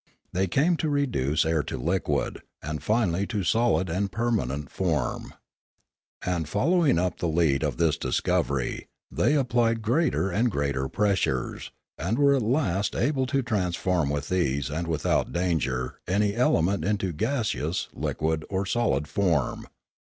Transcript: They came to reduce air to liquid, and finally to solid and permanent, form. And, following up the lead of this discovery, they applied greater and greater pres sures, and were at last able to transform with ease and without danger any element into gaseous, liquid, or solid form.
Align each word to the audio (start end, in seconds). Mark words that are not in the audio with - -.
They 0.33 0.47
came 0.47 0.77
to 0.77 0.89
reduce 0.89 1.45
air 1.45 1.61
to 1.61 1.77
liquid, 1.77 2.41
and 2.63 2.81
finally 2.81 3.27
to 3.27 3.43
solid 3.43 3.87
and 3.87 4.11
permanent, 4.11 4.71
form. 4.71 5.35
And, 6.25 6.49
following 6.49 6.97
up 6.97 7.19
the 7.19 7.27
lead 7.27 7.61
of 7.61 7.77
this 7.77 7.97
discovery, 7.99 8.87
they 9.11 9.35
applied 9.35 9.83
greater 9.83 10.31
and 10.31 10.49
greater 10.49 10.87
pres 10.89 11.19
sures, 11.19 11.69
and 11.99 12.17
were 12.17 12.33
at 12.35 12.41
last 12.41 12.95
able 12.95 13.27
to 13.27 13.43
transform 13.43 14.09
with 14.09 14.31
ease 14.31 14.71
and 14.71 14.87
without 14.87 15.31
danger 15.31 15.99
any 16.07 16.33
element 16.33 16.83
into 16.83 17.13
gaseous, 17.13 17.87
liquid, 17.93 18.43
or 18.49 18.65
solid 18.65 19.07
form. 19.07 19.67